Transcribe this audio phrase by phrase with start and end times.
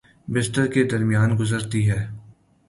[0.27, 2.01] بستر کے درمیان گزرتی ہے